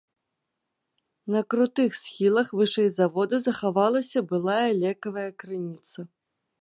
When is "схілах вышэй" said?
2.03-2.89